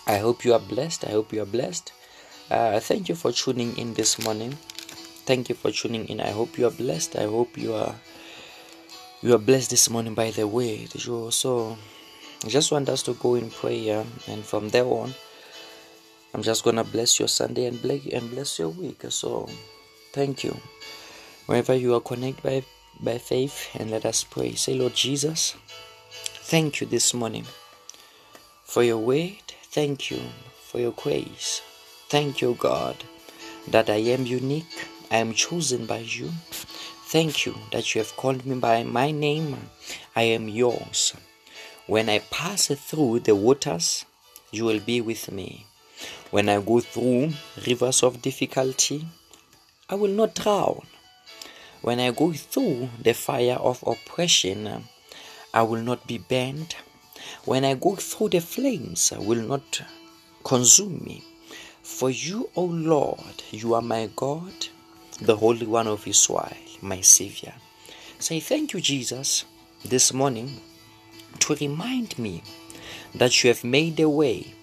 I 0.06 0.18
hope 0.18 0.44
you 0.44 0.54
are 0.54 0.60
blessed. 0.60 1.04
I 1.04 1.10
hope 1.10 1.32
you 1.32 1.42
are 1.42 1.46
blessed. 1.46 1.92
Uh, 2.52 2.78
thank 2.80 3.08
you 3.08 3.14
for 3.14 3.32
tuning 3.32 3.74
in 3.78 3.94
this 3.94 4.22
morning. 4.22 4.52
Thank 5.24 5.48
you 5.48 5.54
for 5.54 5.70
tuning 5.70 6.06
in. 6.10 6.20
I 6.20 6.32
hope 6.32 6.58
you 6.58 6.66
are 6.66 6.70
blessed. 6.70 7.16
I 7.16 7.24
hope 7.24 7.56
you 7.56 7.72
are 7.72 7.94
you 9.22 9.34
are 9.34 9.38
blessed 9.38 9.70
this 9.70 9.88
morning 9.88 10.12
by 10.12 10.32
the 10.32 10.46
word 10.46 10.90
so 11.32 11.78
i 12.44 12.48
just 12.48 12.72
want 12.72 12.88
us 12.88 13.02
to 13.04 13.14
go 13.14 13.36
in 13.36 13.48
prayer 13.48 14.04
and 14.26 14.44
from 14.44 14.68
there 14.70 14.84
on 14.84 15.14
i'm 16.34 16.42
just 16.42 16.64
gonna 16.64 16.82
bless 16.82 17.20
your 17.20 17.28
sunday 17.28 17.66
and 17.66 17.80
bless 17.80 18.04
and 18.06 18.30
bless 18.30 18.58
your 18.58 18.68
week. 18.68 19.00
So 19.08 19.48
thank 20.12 20.44
you. 20.44 20.54
Wherever 21.46 21.74
you 21.74 21.94
are 21.94 22.00
connected 22.00 22.42
by 22.42 22.64
by 23.00 23.16
faith 23.16 23.70
and 23.78 23.90
let 23.90 24.04
us 24.04 24.24
pray. 24.24 24.52
Say 24.56 24.74
lord 24.74 24.94
jesus 24.94 25.56
thank 26.52 26.82
you 26.82 26.86
this 26.86 27.14
morning 27.14 27.46
for 28.64 28.82
your 28.82 28.98
word. 28.98 29.40
Thank 29.72 30.10
you 30.10 30.20
for 30.68 30.80
your 30.80 30.92
grace 30.92 31.62
thank 32.12 32.40
you 32.42 32.56
god 32.58 32.96
that 33.74 33.88
i 33.88 34.00
am 34.16 34.24
unique 34.26 34.76
I 35.12 35.16
am 35.16 35.34
chosen 35.34 35.84
by 35.84 35.98
you. 35.98 36.30
Thank 37.12 37.44
you 37.44 37.54
that 37.70 37.94
you 37.94 38.00
have 38.00 38.16
called 38.16 38.46
me 38.46 38.56
by 38.56 38.82
my 38.82 39.10
name. 39.10 39.68
I 40.16 40.22
am 40.22 40.48
yours. 40.48 41.12
When 41.86 42.08
I 42.08 42.20
pass 42.20 42.68
through 42.68 43.20
the 43.20 43.36
waters, 43.36 44.06
you 44.52 44.64
will 44.64 44.80
be 44.80 45.02
with 45.02 45.30
me. 45.30 45.66
When 46.30 46.48
I 46.48 46.62
go 46.62 46.80
through 46.80 47.34
rivers 47.66 48.02
of 48.02 48.22
difficulty, 48.22 49.06
I 49.90 49.96
will 49.96 50.12
not 50.12 50.34
drown. 50.34 50.86
When 51.82 52.00
I 52.00 52.10
go 52.10 52.32
through 52.32 52.88
the 52.98 53.12
fire 53.12 53.58
of 53.60 53.84
oppression, 53.86 54.88
I 55.52 55.60
will 55.60 55.82
not 55.82 56.06
be 56.06 56.16
burned. 56.16 56.74
When 57.44 57.66
I 57.66 57.74
go 57.74 57.96
through 57.96 58.30
the 58.30 58.40
flames, 58.40 59.12
I 59.12 59.18
will 59.18 59.42
not 59.42 59.82
consume 60.42 61.04
me. 61.04 61.22
For 61.82 62.10
you, 62.10 62.48
O 62.54 62.64
Lord, 62.64 63.42
you 63.50 63.74
are 63.74 63.82
my 63.82 64.08
God 64.14 64.52
the 65.20 65.36
Holy 65.36 65.66
One 65.66 65.88
of 65.88 66.06
Israel, 66.06 66.56
my 66.80 67.00
Savior. 67.00 67.54
Say 68.20 68.38
thank 68.38 68.72
you, 68.72 68.80
Jesus, 68.80 69.44
this 69.84 70.12
morning 70.12 70.60
to 71.40 71.54
remind 71.56 72.16
me 72.18 72.44
that 73.16 73.42
you 73.42 73.48
have 73.48 73.64
made 73.64 73.98
a 73.98 74.08
way, 74.08 74.54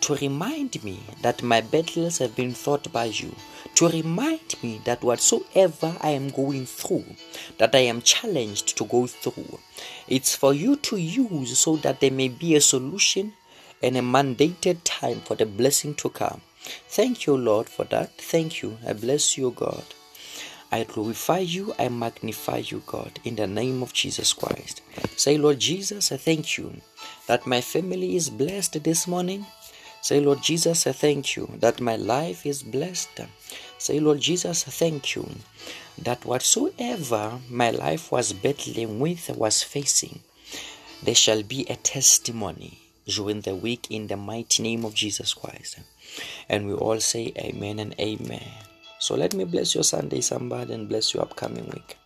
to 0.00 0.16
remind 0.16 0.82
me 0.82 1.00
that 1.22 1.44
my 1.44 1.60
battles 1.60 2.18
have 2.18 2.34
been 2.34 2.54
fought 2.54 2.92
by 2.92 3.04
you, 3.04 3.34
to 3.76 3.88
remind 3.88 4.56
me 4.60 4.80
that 4.84 5.02
whatsoever 5.02 5.96
I 6.00 6.10
am 6.10 6.30
going 6.30 6.66
through, 6.66 7.04
that 7.58 7.74
I 7.74 7.80
am 7.80 8.02
challenged 8.02 8.76
to 8.78 8.84
go 8.84 9.06
through, 9.06 9.60
it's 10.08 10.34
for 10.34 10.52
you 10.52 10.74
to 10.76 10.96
use 10.96 11.56
so 11.56 11.76
that 11.76 12.00
there 12.00 12.10
may 12.10 12.28
be 12.28 12.56
a 12.56 12.60
solution 12.60 13.34
and 13.80 13.96
a 13.96 14.00
mandated 14.00 14.78
time 14.82 15.20
for 15.20 15.36
the 15.36 15.46
blessing 15.46 15.94
to 15.94 16.08
come. 16.08 16.40
Thank 16.88 17.26
you, 17.26 17.36
Lord, 17.36 17.68
for 17.68 17.84
that. 17.86 18.12
Thank 18.18 18.62
you. 18.62 18.78
I 18.86 18.92
bless 18.92 19.38
you, 19.38 19.50
God. 19.50 19.84
I 20.70 20.84
glorify 20.84 21.38
you. 21.38 21.74
I 21.78 21.88
magnify 21.88 22.58
you, 22.58 22.82
God, 22.86 23.18
in 23.24 23.36
the 23.36 23.46
name 23.46 23.82
of 23.82 23.92
Jesus 23.92 24.32
Christ. 24.32 24.82
Say, 25.16 25.38
Lord 25.38 25.58
Jesus, 25.58 26.12
I 26.12 26.18
thank 26.18 26.58
you 26.58 26.80
that 27.26 27.46
my 27.46 27.60
family 27.60 28.16
is 28.16 28.28
blessed 28.28 28.82
this 28.84 29.06
morning. 29.06 29.46
Say, 30.02 30.20
Lord 30.20 30.42
Jesus, 30.42 30.86
I 30.86 30.92
thank 30.92 31.36
you 31.36 31.48
that 31.60 31.80
my 31.80 31.96
life 31.96 32.44
is 32.44 32.62
blessed. 32.62 33.20
Say, 33.78 33.98
Lord 33.98 34.20
Jesus, 34.20 34.68
I 34.68 34.70
thank 34.70 35.16
you 35.16 35.28
that 35.98 36.24
whatsoever 36.24 37.38
my 37.48 37.70
life 37.70 38.12
was 38.12 38.32
battling 38.32 39.00
with, 39.00 39.30
was 39.36 39.62
facing, 39.62 40.20
there 41.02 41.14
shall 41.14 41.42
be 41.42 41.66
a 41.68 41.76
testimony 41.76 42.78
during 43.06 43.40
the 43.40 43.54
week 43.54 43.86
in 43.90 44.06
the 44.08 44.16
mighty 44.16 44.62
name 44.62 44.84
of 44.84 44.94
Jesus 44.94 45.32
Christ. 45.32 45.78
And 46.48 46.66
we 46.66 46.74
all 46.74 47.00
say 47.00 47.32
amen 47.38 47.78
and 47.78 47.94
amen. 48.00 48.48
So 48.98 49.14
let 49.14 49.34
me 49.34 49.44
bless 49.44 49.74
your 49.74 49.84
Sunday, 49.84 50.20
somebody, 50.20 50.74
and 50.74 50.88
bless 50.88 51.14
your 51.14 51.22
upcoming 51.22 51.66
week. 51.66 51.96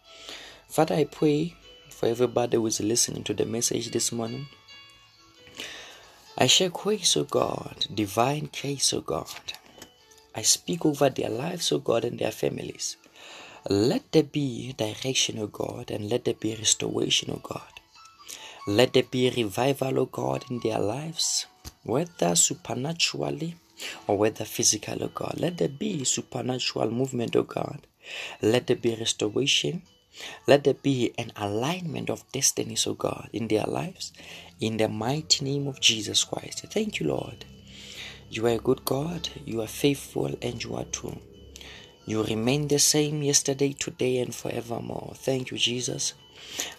Father, 0.69 0.95
I 0.95 1.05
pray 1.05 1.55
for 1.89 2.07
everybody 2.07 2.57
who 2.57 2.67
is 2.67 2.81
listening 2.81 3.25
to 3.25 3.35
the 3.35 3.47
message 3.47 3.91
this 3.91 4.13
morning. 4.13 4.47
I 6.37 6.47
share 6.47 6.71
grace, 6.71 7.17
O 7.17 7.25
God, 7.25 7.87
divine 7.95 8.51
grace, 8.61 8.93
O 8.93 9.01
God. 9.01 9.27
I 10.35 10.43
speak 10.43 10.85
over 10.87 11.11
their 11.11 11.29
lives, 11.29 11.71
O 11.73 11.79
God, 11.79 12.05
and 12.05 12.19
their 12.19 12.31
families. 12.33 12.97
Let 13.69 14.11
there 14.13 14.23
be 14.23 14.73
direction, 14.73 15.39
O 15.39 15.47
God, 15.47 15.91
and 15.91 16.11
let 16.11 16.25
there 16.25 16.35
be 16.35 16.55
restoration, 16.57 17.31
O 17.31 17.41
God. 17.43 17.81
Let 18.67 18.93
there 18.93 19.03
be 19.03 19.31
revival, 19.31 20.01
O 20.01 20.07
God, 20.07 20.45
in 20.51 20.61
their 20.61 20.79
lives, 20.79 21.47
whether 21.85 22.35
supernaturally 22.35 23.57
or 24.07 24.19
whether 24.19 24.45
physical, 24.45 25.03
O 25.05 25.09
God. 25.09 25.37
Let 25.39 25.59
there 25.59 25.69
be 25.69 26.05
supernatural 26.05 26.91
movement, 26.91 27.37
O 27.37 27.45
God. 27.45 27.87
Let 28.43 28.67
there 28.69 28.77
be 28.77 28.95
restoration 28.97 29.83
Let 30.47 30.65
there 30.65 30.75
be 30.75 31.15
an 31.19 31.33
alignment 31.37 32.11
of 32.11 32.31
destinies, 32.33 32.87
O 32.87 32.95
God, 32.95 33.31
in 33.33 33.49
their 33.49 33.65
lives, 33.67 34.13
in 34.61 34.79
the 34.79 34.89
mighty 34.89 35.45
name 35.45 35.69
of 35.69 35.81
Jesus 35.81 36.25
Christ. 36.25 36.67
Thank 36.71 37.01
you, 37.01 37.09
Lord. 37.09 37.47
You 38.31 38.47
are 38.47 38.51
a 38.57 38.59
good 38.59 38.85
God, 38.85 39.29
you 39.47 39.63
are 39.63 39.69
faithful, 39.69 40.35
and 40.43 40.63
you 40.63 40.77
are 40.77 40.85
true. 40.87 41.19
You 42.05 42.25
remain 42.25 42.69
the 42.69 42.79
same 42.79 43.23
yesterday, 43.23 43.73
today, 43.73 44.19
and 44.19 44.35
forevermore. 44.35 45.13
Thank 45.17 45.51
you, 45.51 45.59
Jesus. 45.59 46.15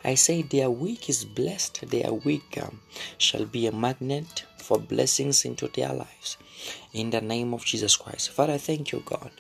I 0.04 0.16
say 0.16 0.42
their 0.42 0.70
week 0.70 1.10
is 1.10 1.24
blessed, 1.24 1.90
their 1.90 2.12
week 2.14 2.60
um, 2.62 2.82
shall 3.18 3.46
be 3.46 3.66
a 3.66 3.72
magnet 3.72 4.46
for 4.58 4.78
blessings 4.78 5.46
into 5.46 5.68
their 5.70 5.94
lives. 5.94 6.38
In 6.94 7.10
the 7.10 7.22
name 7.22 7.54
of 7.54 7.64
Jesus 7.66 7.96
Christ. 7.96 8.32
Father, 8.32 8.58
thank 8.58 8.92
you, 8.92 9.02
God, 9.06 9.32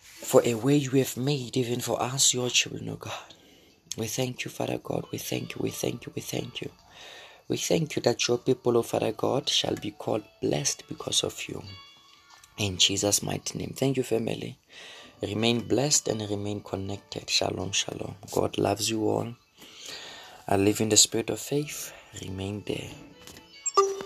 for 0.00 0.42
a 0.44 0.54
way 0.54 0.76
you 0.76 0.90
have 0.90 1.16
made 1.16 1.56
even 1.56 1.80
for 1.80 2.00
us, 2.00 2.34
your 2.34 2.50
children, 2.50 2.88
oh 2.90 2.96
God. 2.96 3.34
We 3.96 4.06
thank 4.06 4.44
you, 4.44 4.50
Father 4.50 4.78
God. 4.78 5.06
We 5.10 5.18
thank 5.18 5.54
you, 5.54 5.62
we 5.62 5.70
thank 5.70 6.04
you, 6.04 6.12
we 6.14 6.20
thank 6.20 6.60
you. 6.60 6.70
We 7.48 7.56
thank 7.56 7.96
you 7.96 8.02
that 8.02 8.28
your 8.28 8.38
people, 8.38 8.76
oh 8.76 8.82
Father 8.82 9.12
God, 9.12 9.48
shall 9.48 9.74
be 9.76 9.92
called 9.92 10.24
blessed 10.42 10.86
because 10.88 11.24
of 11.24 11.48
you. 11.48 11.62
In 12.58 12.78
Jesus' 12.78 13.22
mighty 13.22 13.58
name. 13.58 13.74
Thank 13.76 13.98
you, 13.98 14.02
family. 14.02 14.58
Remain 15.22 15.60
blessed 15.60 16.08
and 16.08 16.22
remain 16.30 16.60
connected. 16.60 17.28
Shalom, 17.28 17.72
shalom. 17.72 18.16
God 18.32 18.56
loves 18.58 18.88
you 18.88 19.08
all. 19.08 19.34
I 20.48 20.56
live 20.56 20.80
in 20.80 20.88
the 20.88 20.96
spirit 20.96 21.30
of 21.30 21.40
faith. 21.40 21.92
Remain 22.22 22.62
there. 22.66 22.88